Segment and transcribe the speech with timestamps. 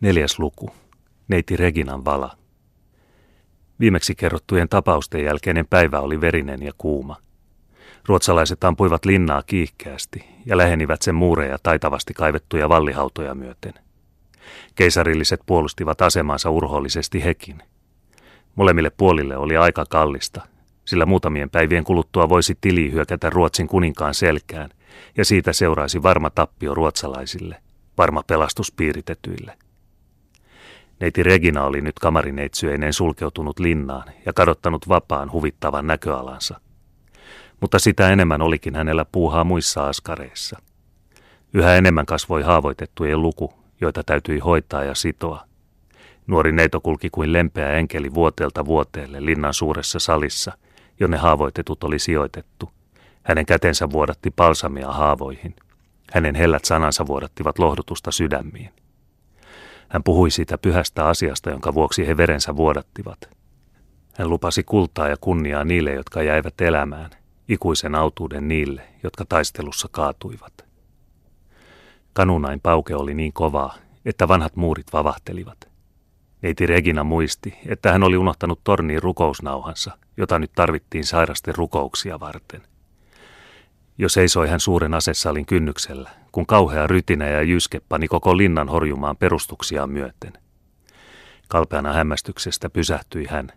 [0.00, 0.70] Neljäs luku.
[1.28, 2.36] Neiti Reginan vala.
[3.80, 7.16] Viimeksi kerrottujen tapausten jälkeinen päivä oli verinen ja kuuma.
[8.06, 13.74] Ruotsalaiset ampuivat linnaa kiihkeästi ja lähenivät sen muureja taitavasti kaivettuja vallihautoja myöten.
[14.74, 17.62] Keisarilliset puolustivat asemansa urhoollisesti hekin.
[18.54, 20.46] Molemmille puolille oli aika kallista,
[20.84, 24.70] sillä muutamien päivien kuluttua voisi tili hyökätä Ruotsin kuninkaan selkään,
[25.16, 27.56] ja siitä seuraisi varma tappio ruotsalaisille,
[27.98, 29.56] varma pelastus piiritetyille.
[31.00, 36.60] Neiti Regina oli nyt kamarineitsyeineen sulkeutunut linnaan ja kadottanut vapaan huvittavan näköalansa.
[37.60, 40.58] Mutta sitä enemmän olikin hänellä puuhaa muissa askareissa.
[41.54, 45.44] Yhä enemmän kasvoi haavoitettujen luku, joita täytyi hoitaa ja sitoa.
[46.26, 50.52] Nuori neito kulki kuin lempeä enkeli vuoteelta vuoteelle linnan suuressa salissa,
[51.00, 52.70] jonne haavoitetut oli sijoitettu.
[53.22, 55.54] Hänen kätensä vuodatti palsamia haavoihin.
[56.12, 58.70] Hänen hellät sanansa vuodattivat lohdutusta sydämiin.
[59.90, 63.18] Hän puhui siitä pyhästä asiasta, jonka vuoksi he verensä vuodattivat.
[64.14, 67.10] Hän lupasi kultaa ja kunniaa niille, jotka jäivät elämään,
[67.48, 70.64] ikuisen autuuden niille, jotka taistelussa kaatuivat.
[72.12, 73.74] Kanunain pauke oli niin kovaa,
[74.04, 75.68] että vanhat muurit vavahtelivat.
[76.42, 82.69] Neiti Regina muisti, että hän oli unohtanut torniin rukousnauhansa, jota nyt tarvittiin sairasten rukouksia varten.
[84.00, 89.16] Jo seisoi hän suuren asesalin kynnyksellä, kun kauhea rytinä ja jyske pani koko linnan horjumaan
[89.16, 90.32] perustuksiaan myöten.
[91.48, 93.48] Kalpeana hämmästyksestä pysähtyi hän,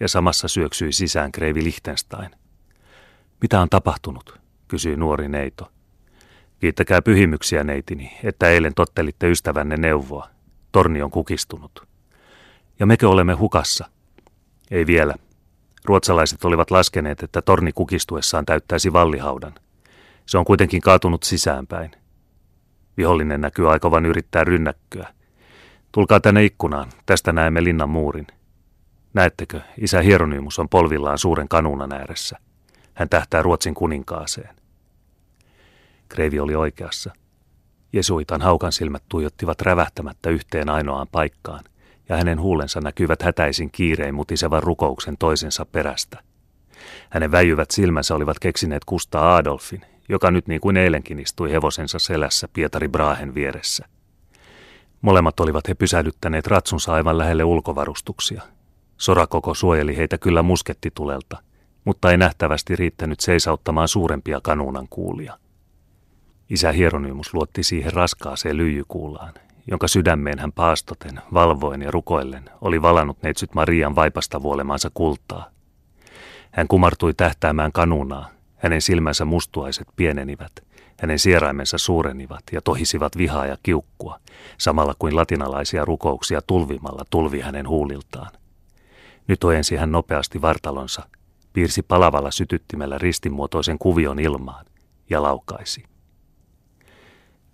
[0.00, 2.30] ja samassa syöksyi sisään Kreivi Lichtenstein.
[3.42, 5.72] Mitä on tapahtunut, kysyi nuori neito.
[6.58, 10.28] Kiittäkää pyhimyksiä, neitini, että eilen tottelitte ystävänne neuvoa.
[10.72, 11.88] Torni on kukistunut.
[12.78, 13.88] Ja mekö olemme hukassa?
[14.70, 15.14] Ei vielä.
[15.84, 19.54] Ruotsalaiset olivat laskeneet, että torni kukistuessaan täyttäisi vallihaudan.
[20.26, 21.90] Se on kuitenkin kaatunut sisäänpäin.
[22.96, 25.08] Vihollinen näkyy aikovan yrittää rynnäkköä.
[25.92, 28.26] Tulkaa tänne ikkunaan, tästä näemme linnan muurin.
[29.14, 32.38] Näettekö, isä Hieronymus on polvillaan suuren kanuunan ääressä.
[32.94, 34.56] Hän tähtää Ruotsin kuninkaaseen.
[36.08, 37.12] Kreivi oli oikeassa.
[37.92, 41.64] Jesuitan haukan silmät tuijottivat rävähtämättä yhteen ainoaan paikkaan,
[42.08, 46.22] ja hänen huulensa näkyvät hätäisin kiirein mutisevan rukouksen toisensa perästä.
[47.10, 52.48] Hänen väijyvät silmänsä olivat keksineet Kustaa Adolfin, joka nyt niin kuin eilenkin istui hevosensa selässä
[52.52, 53.86] Pietari Brahen vieressä.
[55.02, 58.42] Molemmat olivat he pysähdyttäneet ratsunsa aivan lähelle ulkovarustuksia.
[58.96, 61.42] Sorakoko suojeli heitä kyllä muskettitulelta,
[61.84, 65.38] mutta ei nähtävästi riittänyt seisauttamaan suurempia kanuunan kuulia.
[66.50, 69.34] Isä Hieronymus luotti siihen raskaaseen lyijykuulaan,
[69.66, 75.50] jonka sydämeen hän paastoten, valvoen ja rukoillen oli valannut neitsyt Marian vaipasta vuolemaansa kultaa.
[76.50, 78.30] Hän kumartui tähtäämään kanunaa,
[78.62, 80.52] hänen silmänsä mustuaiset pienenivät,
[81.00, 84.18] hänen sieraimensa suurenivat ja tohisivat vihaa ja kiukkua,
[84.58, 88.30] samalla kuin latinalaisia rukouksia tulvimalla tulvi hänen huuliltaan.
[89.28, 91.08] Nyt ojensi hän nopeasti vartalonsa,
[91.52, 94.66] piirsi palavalla sytyttimellä ristimuotoisen kuvion ilmaan
[95.10, 95.84] ja laukaisi.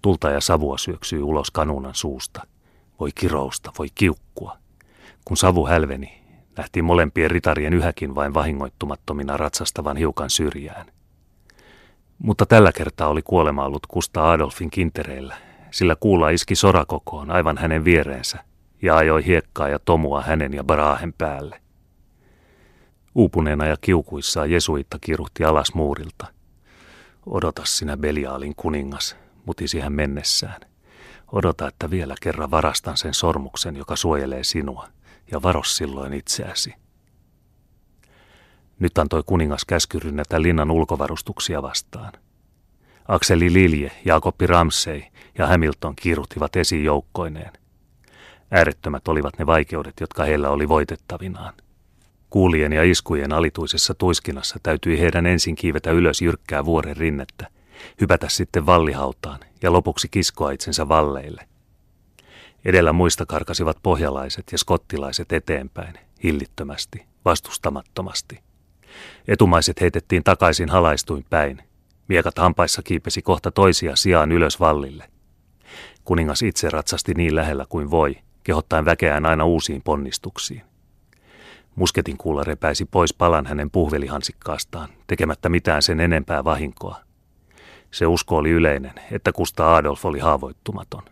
[0.03, 2.47] Tulta ja savua syöksyi ulos kanunan suusta.
[3.01, 4.57] Voi kirousta, voi kiukkua.
[5.25, 6.23] Kun savu hälveni,
[6.57, 10.98] nähtiin molempien ritarien yhäkin vain vahingoittumattomina ratsastavan hiukan syrjään.
[12.19, 15.37] Mutta tällä kertaa oli kuolema ollut Kusta Adolfin kintereillä,
[15.71, 18.45] sillä kuulla iski sorakokoon aivan hänen viereensä
[18.83, 21.61] ja ajoi hiekkaa ja tomua hänen ja Brahen päälle.
[23.15, 26.27] Uupuneena ja kiukuissaan Jesuitta kiruhti alas muurilta.
[27.27, 30.61] Odota sinä Beliaalin kuningas, mutisi hän mennessään.
[31.33, 34.89] Odota, että vielä kerran varastan sen sormuksen, joka suojelee sinua,
[35.31, 36.75] ja varos silloin itseäsi.
[38.79, 42.13] Nyt antoi kuningas käskyrynnätä linnan ulkovarustuksia vastaan.
[43.09, 45.03] Akseli Lilje, Jaakoppi Ramsey
[45.39, 47.53] ja Hamilton kiiruttivat esiin joukkoineen.
[48.51, 51.55] Äärettömät olivat ne vaikeudet, jotka heillä oli voitettavinaan.
[52.31, 57.49] Kuulien ja iskujen alituisessa tuiskinassa täytyi heidän ensin kiivetä ylös jyrkkää vuoren rinnettä,
[58.01, 61.49] hypätä sitten vallihautaan ja lopuksi kiskoa itsensä valleille.
[62.65, 68.48] Edellä muista karkasivat pohjalaiset ja skottilaiset eteenpäin, hillittömästi, vastustamattomasti.
[69.29, 71.63] Etumaiset heitettiin takaisin halaistuin päin.
[72.09, 75.11] Miekat hampaissa kiipesi kohta toisia sijaan ylös vallille.
[76.05, 80.63] Kuningas itse ratsasti niin lähellä kuin voi, kehottaen väkeään aina uusiin ponnistuksiin.
[81.75, 87.01] Musketin kuulla repäisi pois palan hänen puhvelihansikkaastaan, tekemättä mitään sen enempää vahinkoa.
[87.91, 91.03] Se usko oli yleinen, että Kusta Adolf oli haavoittumaton.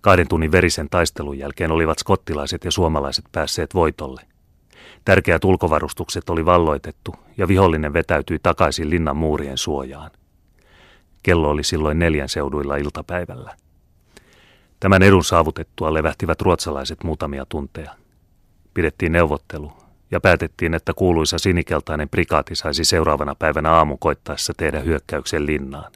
[0.00, 4.20] Kahden tunnin verisen taistelun jälkeen olivat skottilaiset ja suomalaiset päässeet voitolle.
[5.04, 10.10] Tärkeät ulkovarustukset oli valloitettu ja vihollinen vetäytyi takaisin linnan muurien suojaan.
[11.22, 13.56] Kello oli silloin neljän seuduilla iltapäivällä.
[14.80, 17.90] Tämän edun saavutettua levähtivät ruotsalaiset muutamia tunteja.
[18.74, 19.72] Pidettiin neuvottelu
[20.10, 25.92] ja päätettiin, että kuuluisa sinikeltainen prikaati saisi seuraavana päivänä aamukoittaessa tehdä hyökkäyksen linnaan.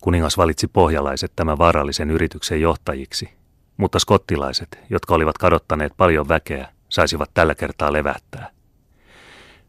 [0.00, 3.30] Kuningas valitsi pohjalaiset tämän vaarallisen yrityksen johtajiksi,
[3.76, 8.50] mutta skottilaiset, jotka olivat kadottaneet paljon väkeä, saisivat tällä kertaa levähtää.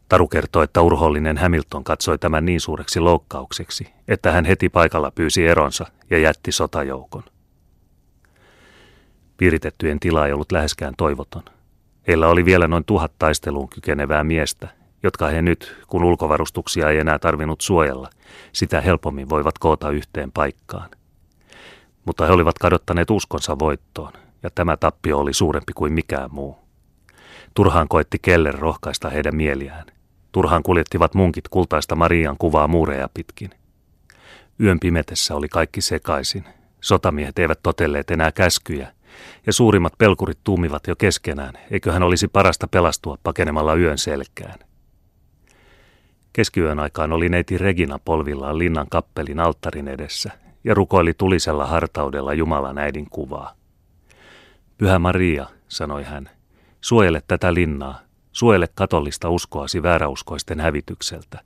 [0.10, 5.48] Taru kertoi, että urhollinen Hamilton katsoi tämän niin suureksi loukkaukseksi, että hän heti paikalla pyysi
[5.48, 7.24] eronsa ja jätti sotajoukon.
[9.38, 11.44] Piiritettyjen tila ei ollut läheskään toivoton.
[12.08, 14.68] Heillä oli vielä noin tuhat taisteluun kykenevää miestä,
[15.04, 18.10] jotka he nyt, kun ulkovarustuksia ei enää tarvinnut suojella,
[18.54, 20.90] sitä helpommin voivat koota yhteen paikkaan.
[22.06, 24.14] Mutta he olivat kadottaneet uskonsa voittoon,
[24.44, 26.71] ja tämä tappio oli suurempi kuin mikään muu.
[27.54, 29.86] Turhaan koetti Keller rohkaista heidän mieliään.
[30.32, 33.50] Turhaan kuljettivat munkit kultaista Marian kuvaa muureja pitkin.
[34.60, 36.44] Yön pimetessä oli kaikki sekaisin.
[36.82, 38.94] Sotamiehet eivät totelleet enää käskyjä,
[39.48, 44.60] ja suurimmat pelkurit tuumivat jo keskenään, eiköhän olisi parasta pelastua pakenemalla yön selkään.
[46.34, 50.32] Keskiyön aikaan oli neiti Regina polvillaan linnan kappelin alttarin edessä
[50.64, 53.56] ja rukoili tulisella hartaudella Jumalan äidin kuvaa.
[54.78, 56.30] Pyhä Maria, sanoi hän,
[56.82, 58.00] suojele tätä linnaa,
[58.32, 61.40] suojele katollista uskoasi vääräuskoisten hävitykseltä.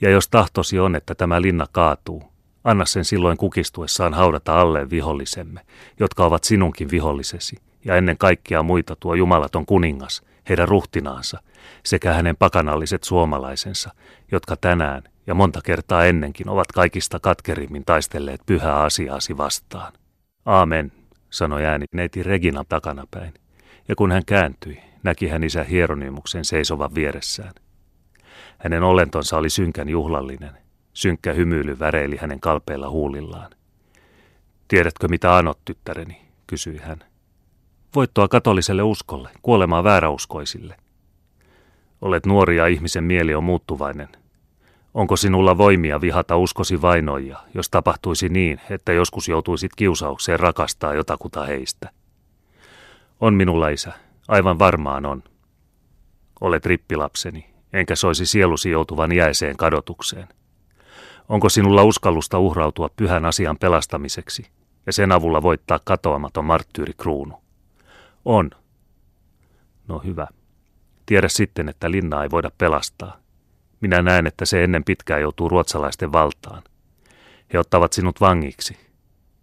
[0.00, 2.22] Ja jos tahtosi on, että tämä linna kaatuu,
[2.64, 5.60] anna sen silloin kukistuessaan haudata alle vihollisemme,
[6.00, 11.42] jotka ovat sinunkin vihollisesi, ja ennen kaikkea muita tuo jumalaton kuningas, heidän ruhtinaansa,
[11.84, 13.90] sekä hänen pakanalliset suomalaisensa,
[14.32, 19.92] jotka tänään ja monta kertaa ennenkin ovat kaikista katkerimmin taistelleet pyhää asiaasi vastaan.
[20.46, 20.92] Aamen,
[21.30, 23.34] sanoi ääni neiti Regina takanapäin,
[23.88, 27.52] ja kun hän kääntyi, näki hän isä Hieronymuksen seisovan vieressään.
[28.58, 30.52] Hänen olentonsa oli synkän juhlallinen,
[30.92, 33.50] synkkä hymyily väreili hänen kalpeilla huulillaan.
[34.68, 36.98] Tiedätkö mitä anot, tyttäreni, kysyi hän.
[37.94, 40.76] Voittoa katoliselle uskolle, kuolemaa vääräuskoisille.
[42.00, 44.08] Olet nuori ja ihmisen mieli on muuttuvainen.
[44.94, 51.44] Onko sinulla voimia vihata uskosi vainoja, jos tapahtuisi niin, että joskus joutuisit kiusaukseen rakastaa jotakuta
[51.44, 51.90] heistä?
[53.22, 53.92] On minulla isä,
[54.28, 55.22] aivan varmaan on.
[56.40, 60.28] Olet rippilapseni, enkä soisi sielusi joutuvan jäiseen kadotukseen.
[61.28, 64.46] Onko sinulla uskallusta uhrautua pyhän asian pelastamiseksi
[64.86, 67.42] ja sen avulla voittaa katoamaton marttyyrikruunu?
[68.24, 68.50] On.
[69.88, 70.26] No hyvä.
[71.06, 73.16] Tiedä sitten, että linnaa ei voida pelastaa.
[73.80, 76.62] Minä näen, että se ennen pitkää joutuu ruotsalaisten valtaan.
[77.52, 78.76] He ottavat sinut vangiksi.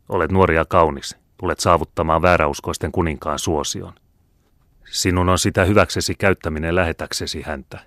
[0.10, 1.19] Olet nuori ja kaunis.
[1.40, 3.94] Tulet saavuttamaan vääräuskoisten kuninkaan suosion.
[4.92, 7.80] Sinun on sitä hyväksesi käyttäminen lähetäksesi häntä.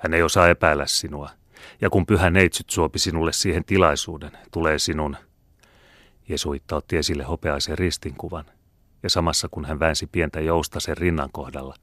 [0.00, 1.30] Hän ei osaa epäillä sinua.
[1.80, 5.16] Ja kun pyhä neitsyt suopi sinulle siihen tilaisuuden, tulee sinun...
[6.28, 8.44] Jesuitta otti esille hopeaisen ristinkuvan–
[9.02, 11.74] ja samassa kun hän väänsi pientä jousta sen rinnan kohdalla,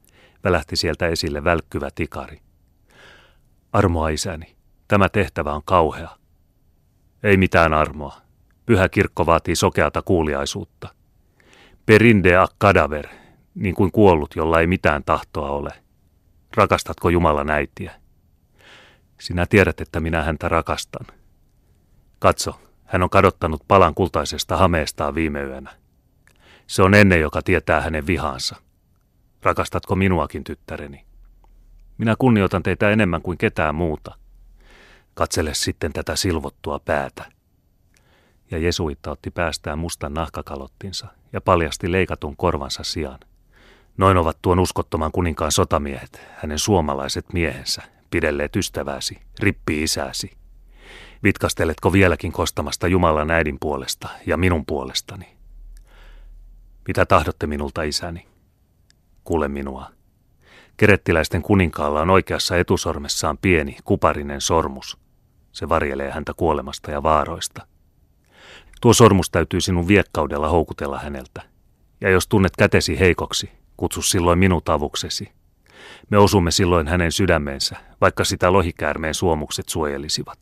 [0.44, 2.40] välähti sieltä esille välkkyvä tikari.
[3.72, 4.56] Armoa isäni,
[4.88, 6.08] tämä tehtävä on kauhea.
[7.22, 8.16] Ei mitään armoa.
[8.66, 10.88] Pyhä kirkko vaatii sokeata kuuliaisuutta.
[11.88, 13.06] Perinde a kadaver,
[13.54, 15.70] niin kuin kuollut, jolla ei mitään tahtoa ole.
[16.56, 17.94] Rakastatko Jumalan äitiä?
[19.20, 21.06] Sinä tiedät, että minä häntä rakastan.
[22.18, 25.74] Katso, hän on kadottanut palan kultaisesta hameestaan viime yönä.
[26.66, 28.56] Se on ennen, joka tietää hänen vihansa.
[29.42, 31.04] Rakastatko minuakin, tyttäreni?
[31.98, 34.14] Minä kunnioitan teitä enemmän kuin ketään muuta.
[35.14, 37.32] Katsele sitten tätä silvottua päätä.
[38.50, 43.18] Ja Jesuitta otti päästään mustan nahkakalottinsa ja paljasti leikatun korvansa sijaan.
[43.96, 50.30] Noin ovat tuon uskottoman kuninkaan sotamiehet, hänen suomalaiset miehensä, pidelleet ystäväsi, rippi isäsi.
[51.22, 55.36] Vitkasteletko vieläkin kostamasta Jumalan äidin puolesta ja minun puolestani?
[56.88, 58.26] Mitä tahdotte minulta, isäni?
[59.24, 59.90] Kuule minua.
[60.76, 64.98] Kerettiläisten kuninkaalla on oikeassa etusormessaan pieni, kuparinen sormus.
[65.52, 67.66] Se varjelee häntä kuolemasta ja vaaroista.
[68.80, 71.42] Tuo sormus täytyy sinun viekkaudella houkutella häneltä.
[72.00, 75.32] Ja jos tunnet kätesi heikoksi, kutsu silloin minut avuksesi.
[76.10, 80.38] Me osumme silloin hänen sydämeensä, vaikka sitä lohikäärmeen suomukset suojelisivat.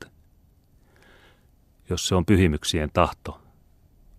[1.91, 3.41] Jos se on pyhimyksien tahto,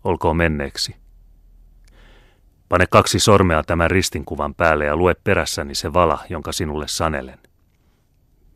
[0.04, 0.96] olkoon menneeksi–
[2.70, 7.40] Pane kaksi sormea tämän ristinkuvan päälle ja lue perässäni se vala, jonka sinulle sanelen.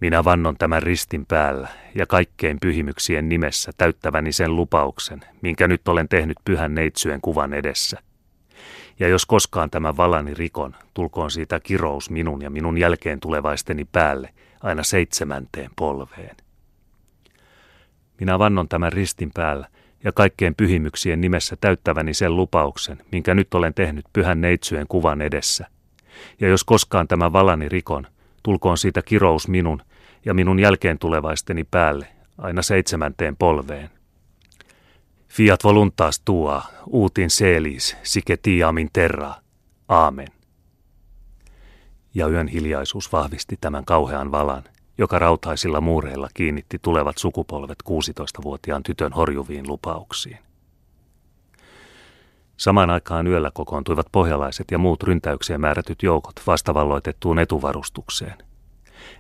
[0.02, 6.10] Minä vannon tämän ristin päällä ja kaikkein pyhimyksien nimessä täyttäväni sen lupauksen, minkä nyt olen
[6.10, 7.98] tehnyt pyhän neitsyen kuvan edessä.
[9.00, 14.30] Ja jos koskaan tämä valani rikon, tulkoon siitä kirous minun ja minun jälkeen tulevaisteni päälle
[14.62, 16.38] aina seitsemänteen polveen.
[18.20, 19.68] Minä vannon tämän ristin päällä,
[20.04, 25.68] ja kaikkeen pyhimyksien nimessä täyttäväni sen lupauksen, minkä nyt olen tehnyt pyhän neitsyjen kuvan edessä.
[26.40, 28.08] Ja jos koskaan tämä valani rikon,
[28.44, 29.82] tulkoon siitä kirous minun
[30.26, 32.08] ja minun jälkeen tulevaisteni päälle,
[32.38, 33.90] aina seitsemänteen polveen.
[35.28, 39.34] Fiat voluntas tua, uutin seelis, sike tiamin terra.
[39.88, 40.28] Aamen.
[42.14, 44.64] Ja yön hiljaisuus vahvisti tämän kauhean valan,
[44.98, 50.51] joka rautaisilla muureilla kiinnitti tulevat sukupolvet 16-vuotiaan tytön horjuviin lupauksiin.
[52.62, 58.38] Samaan aikaan yöllä kokoontuivat pohjalaiset ja muut ryntäykseen määrätyt joukot vastavalloitettuun etuvarustukseen.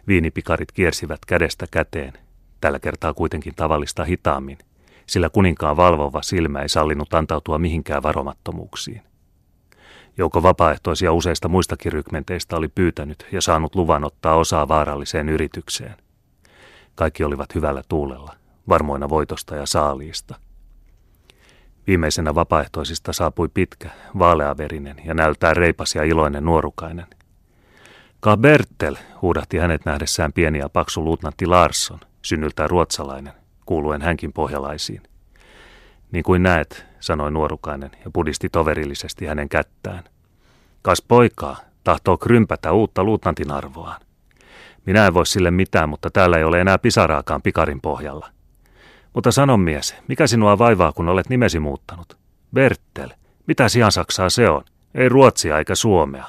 [0.08, 2.14] Viinipikarit kiersivät kädestä käteen,
[2.62, 4.58] tällä kertaa kuitenkin tavallista hitaammin,
[5.06, 9.02] sillä kuninkaan valvova silmä ei sallinut antautua mihinkään varomattomuuksiin.
[10.18, 15.96] Joukko vapaaehtoisia useista muistakin rykmenteistä oli pyytänyt ja saanut luvan ottaa osaa vaaralliseen yritykseen.
[16.96, 18.34] Kaikki olivat hyvällä tuulella,
[18.70, 20.36] varmoina voitosta ja saaliista.
[21.88, 27.06] Viimeisenä vapaaehtoisista saapui pitkä, vaaleaverinen ja näyttää reipas ja iloinen nuorukainen.
[28.20, 33.34] Ka Bertel, huudahti hänet nähdessään pieni ja paksu luutnantti Larsson, synnyltään ruotsalainen,
[33.66, 35.02] kuuluen hänkin pohjalaisiin.
[36.12, 40.04] Niin kuin näet, sanoi nuorukainen ja pudisti toverillisesti hänen kättään.
[40.82, 44.02] Kas poikaa, tahtoo krympätä uutta luutnantin arvoaan.
[44.86, 48.30] Minä en voi sille mitään, mutta täällä ei ole enää pisaraakaan pikarin pohjalla.
[49.14, 52.18] Mutta sano mies, mikä sinua vaivaa, kun olet nimesi muuttanut?
[52.54, 53.10] Bertel,
[53.48, 54.64] mitä Saksaa se on?
[54.96, 56.26] Ei Ruotsia eikä Suomea.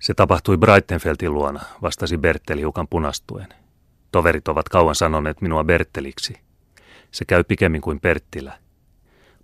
[0.00, 3.48] Se tapahtui Breitenfeltin luona, vastasi Bertel hiukan punastuen.
[4.12, 6.34] Toverit ovat kauan sanoneet minua Berteliksi.
[7.10, 8.58] Se käy pikemmin kuin Perttilä.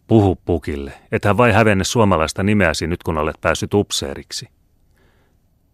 [0.07, 4.49] Puhu pukille, ethän vai hävenne suomalaista nimeäsi nyt kun olet päässyt upseeriksi.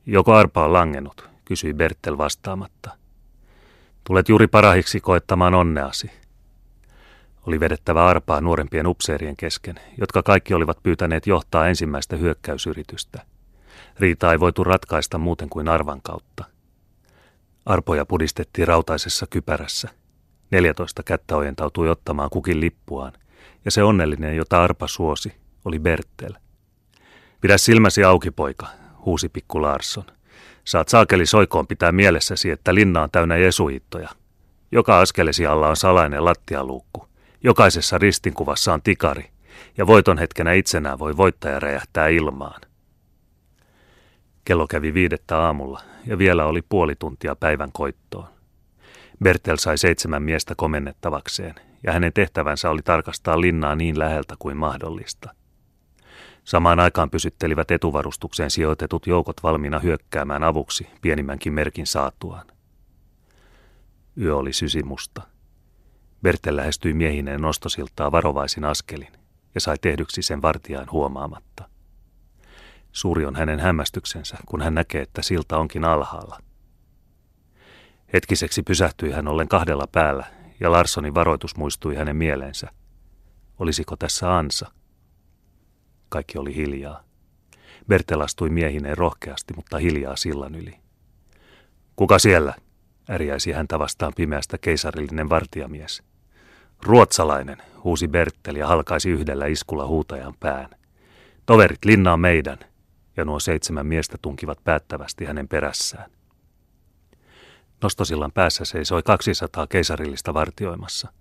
[0.06, 2.90] Joko arpa on langennut, kysyi Bertel vastaamatta.
[4.04, 6.10] Tulet juuri parahiksi koettamaan onneasi.
[7.46, 13.22] Oli vedettävä arpaa nuorempien upseerien kesken, jotka kaikki olivat pyytäneet johtaa ensimmäistä hyökkäysyritystä.
[13.98, 16.44] Riita ei voitu ratkaista muuten kuin arvan kautta.
[17.66, 19.88] Arpoja pudistettiin rautaisessa kypärässä.
[20.50, 23.12] Neljätoista kättä ojentautui ottamaan kukin lippuaan–
[23.64, 25.32] ja se onnellinen, jota Arpa suosi,
[25.64, 26.32] oli Bertel.
[27.40, 28.66] Pidä silmäsi auki, poika,
[29.04, 30.04] huusi pikku Larsson.
[30.64, 34.08] Saat saakeli soikoon pitää mielessäsi, että linna on täynnä jesuittoja.
[34.72, 37.09] Joka askelesi alla on salainen lattialuukku.
[37.42, 39.30] Jokaisessa ristinkuvassa on tikari,
[39.76, 42.60] ja voiton hetkenä itsenään voi voittaja räjähtää ilmaan.
[44.44, 48.28] Kello kävi viidettä aamulla, ja vielä oli puoli tuntia päivän koittoon.
[49.24, 55.34] Bertel sai seitsemän miestä komennettavakseen, ja hänen tehtävänsä oli tarkastaa linnaa niin läheltä kuin mahdollista.
[56.44, 62.46] Samaan aikaan pysyttelivät etuvarustukseen sijoitetut joukot valmiina hyökkäämään avuksi pienimmänkin merkin saatuaan.
[64.20, 65.22] Yö oli sysimusta.
[66.22, 69.12] Bertel lähestyi miehineen nostosiltaa varovaisin askelin
[69.54, 71.68] ja sai tehdyksi sen vartijan huomaamatta.
[72.92, 76.38] Suuri on hänen hämmästyksensä, kun hän näkee, että silta onkin alhaalla.
[78.12, 80.26] Hetkiseksi pysähtyi hän ollen kahdella päällä
[80.60, 82.70] ja Larssonin varoitus muistui hänen mieleensä.
[83.58, 84.72] Olisiko tässä ansa?
[86.08, 87.04] Kaikki oli hiljaa.
[87.88, 90.76] Bertel astui miehineen rohkeasti, mutta hiljaa sillan yli.
[91.96, 92.54] Kuka siellä?
[93.10, 96.09] Äriäisi häntä vastaan pimeästä keisarillinen vartijamies.
[96.82, 100.70] Ruotsalainen, huusi Bertel ja halkaisi yhdellä iskulla huutajan pään.
[101.46, 102.58] Toverit, linna on meidän,
[103.16, 106.10] ja nuo seitsemän miestä tunkivat päättävästi hänen perässään.
[107.82, 111.12] Nostosillan päässä seisoi 200 keisarillista vartioimassa.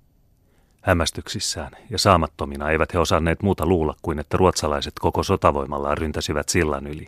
[0.82, 6.88] Hämmästyksissään ja saamattomina eivät he osanneet muuta luulla kuin että ruotsalaiset koko sotavoimallaan ryntäsivät sillan
[6.88, 7.08] yli.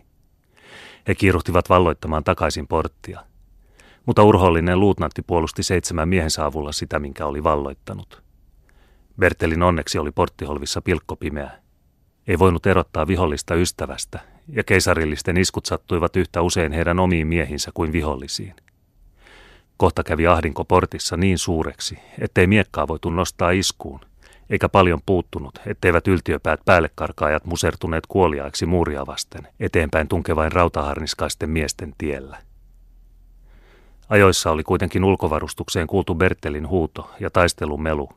[1.08, 3.20] He kiiruhtivat valloittamaan takaisin porttia.
[4.06, 8.21] Mutta urhollinen luutnantti puolusti seitsemän miehensä avulla sitä, minkä oli valloittanut.
[9.18, 11.50] Bertelin onneksi oli porttiholvissa pilkkopimeä.
[12.26, 17.92] Ei voinut erottaa vihollista ystävästä, ja keisarillisten iskut sattuivat yhtä usein heidän omiin miehinsä kuin
[17.92, 18.54] vihollisiin.
[19.76, 24.00] Kohta kävi ahdinko portissa niin suureksi, ettei miekkaa voitu nostaa iskuun,
[24.50, 32.38] eikä paljon puuttunut, etteivät yltiöpäät päällekarkaajat musertuneet kuoliaiksi muuria vasten, eteenpäin tunkevain rautaharniskaisten miesten tiellä.
[34.08, 38.08] Ajoissa oli kuitenkin ulkovarustukseen kuultu Bertelin huuto ja taistelun melu.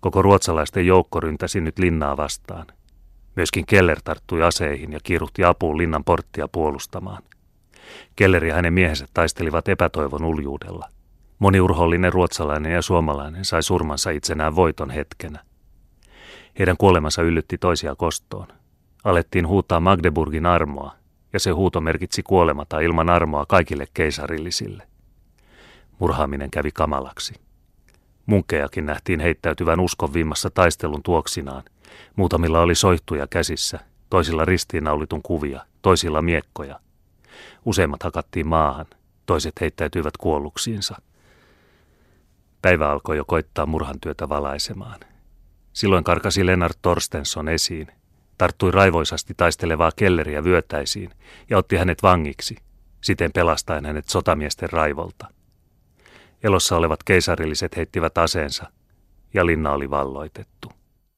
[0.00, 2.66] Koko ruotsalaisten joukko ryntäsi nyt linnaa vastaan.
[3.36, 7.22] Myöskin Keller tarttui aseihin ja kiiruhti apuun linnan porttia puolustamaan–
[8.16, 10.88] Keller ja hänen miehensä taistelivat epätoivon uljuudella.
[11.38, 15.38] Moniurhollinen ruotsalainen ja suomalainen sai surmansa itsenään voiton hetkenä.
[16.58, 18.46] Heidän kuolemansa yllytti toisia kostoon.
[19.04, 20.94] Alettiin huutaa Magdeburgin armoa,
[21.32, 24.82] ja se huuto merkitsi kuolemata ilman armoa kaikille keisarillisille.
[25.98, 27.34] Murhaaminen kävi kamalaksi.
[28.28, 31.62] Munkkejakin nähtiin heittäytyvän uskon vimmassa taistelun tuoksinaan.
[32.16, 33.80] Muutamilla oli soihtuja käsissä,
[34.10, 36.80] toisilla ristiinnaulitun kuvia, toisilla miekkoja.
[37.64, 38.86] Useimmat hakattiin maahan,
[39.26, 40.96] toiset heittäytyivät kuolluksiinsa.
[42.62, 45.00] Päivä alkoi jo koittaa murhantyötä valaisemaan.
[45.72, 47.88] Silloin karkasi Lennart Torstensson esiin,
[48.38, 51.10] tarttui raivoisasti taistelevaa kelleriä vyötäisiin
[51.50, 52.56] ja otti hänet vangiksi,
[53.00, 55.37] siten pelastaen hänet sotamiesten raivolta.
[56.42, 58.70] Elossa olevat keisarilliset heittivät aseensa
[59.34, 60.77] ja linna oli valloitettu.